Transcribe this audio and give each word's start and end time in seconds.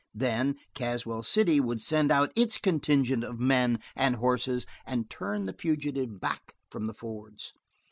Then 0.15 0.55
Caswell 0.73 1.21
City 1.21 1.59
would 1.59 1.79
send 1.79 2.11
out 2.11 2.31
its 2.35 2.57
contingent 2.57 3.23
of 3.23 3.39
men 3.39 3.79
and 3.95 4.15
horses, 4.15 4.65
and 4.83 5.07
turn 5.11 5.43
the 5.45 5.53
fugitive 5.53 6.19
back 6.19 6.55
from 6.71 6.87
the 6.87 6.95
fords. 6.95 7.53